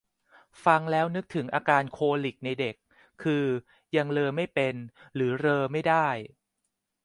[0.65, 2.75] ฟังแล้วนึกถึงอาการโคลิคในเด็ก
[3.23, 3.45] คือ
[3.95, 4.75] ยังเรอไม่เป็น
[5.15, 6.07] หรือเรอไม่ได้